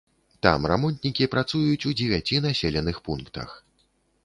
[0.45, 3.49] Там рамонтнікі працуюць у дзевяці населеных пунктах.